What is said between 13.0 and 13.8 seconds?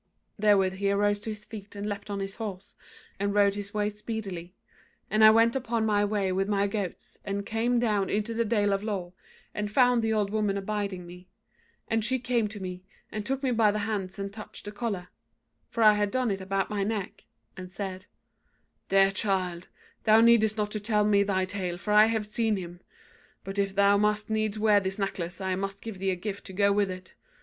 and took me by the